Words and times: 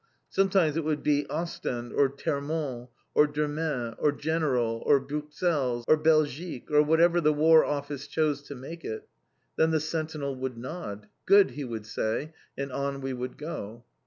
Sometimes 0.31 0.77
it 0.77 0.83
would 0.83 1.03
be 1.03 1.29
"Ostend" 1.29 1.93
or 1.93 2.09
"Termond" 2.09 2.87
or 3.13 3.27
"Demain" 3.27 3.93
or 3.99 4.11
"General" 4.11 4.81
or 4.83 4.99
"Bruxelles" 4.99 5.83
or 5.87 5.95
"Belgique," 5.95 6.71
or 6.71 6.81
whatever 6.81 7.21
the 7.21 7.31
War 7.31 7.63
Office 7.63 8.07
chose 8.07 8.41
to 8.47 8.55
make 8.55 8.83
it. 8.83 9.07
Then 9.57 9.69
the 9.69 9.79
sentinel 9.79 10.35
would 10.37 10.57
nod. 10.57 11.05
"Good," 11.27 11.51
he 11.51 11.63
would 11.63 11.85
say, 11.85 12.33
and 12.57 12.71
on 12.71 13.01
we 13.01 13.13
would 13.13 13.37
go. 13.37 13.85